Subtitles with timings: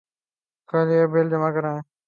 [0.69, 1.81] کل یہ بل جمع کرادیں